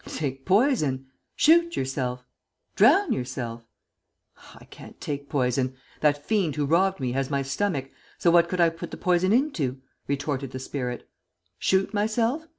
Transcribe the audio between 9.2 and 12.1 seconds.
into?" retorted the spirit. "Shoot